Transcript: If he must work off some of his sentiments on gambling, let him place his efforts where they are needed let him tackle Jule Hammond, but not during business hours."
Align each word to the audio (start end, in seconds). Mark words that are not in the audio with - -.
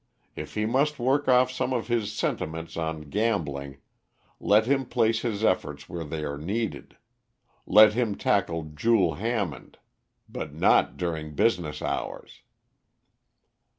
If 0.35 0.55
he 0.55 0.65
must 0.65 0.97
work 0.97 1.27
off 1.27 1.51
some 1.51 1.73
of 1.73 1.87
his 1.87 2.11
sentiments 2.11 2.75
on 2.75 3.01
gambling, 3.01 3.81
let 4.39 4.65
him 4.65 4.83
place 4.87 5.21
his 5.21 5.43
efforts 5.43 5.87
where 5.87 6.03
they 6.03 6.23
are 6.23 6.39
needed 6.39 6.97
let 7.67 7.93
him 7.93 8.15
tackle 8.17 8.63
Jule 8.73 9.13
Hammond, 9.13 9.77
but 10.27 10.55
not 10.55 10.97
during 10.97 11.35
business 11.35 11.83
hours." 11.83 12.41